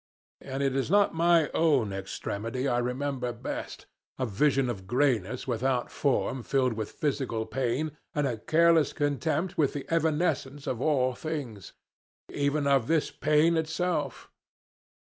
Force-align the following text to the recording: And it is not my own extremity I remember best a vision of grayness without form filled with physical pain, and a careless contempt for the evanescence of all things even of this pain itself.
And 0.41 0.63
it 0.63 0.75
is 0.75 0.89
not 0.89 1.13
my 1.13 1.51
own 1.53 1.93
extremity 1.93 2.67
I 2.67 2.79
remember 2.79 3.31
best 3.31 3.85
a 4.17 4.25
vision 4.25 4.67
of 4.67 4.87
grayness 4.87 5.47
without 5.47 5.91
form 5.91 6.41
filled 6.41 6.73
with 6.73 6.89
physical 6.93 7.45
pain, 7.45 7.95
and 8.15 8.25
a 8.25 8.39
careless 8.39 8.93
contempt 8.93 9.53
for 9.53 9.67
the 9.67 9.85
evanescence 9.93 10.65
of 10.65 10.81
all 10.81 11.13
things 11.13 11.73
even 12.29 12.65
of 12.65 12.87
this 12.87 13.11
pain 13.11 13.55
itself. 13.55 14.27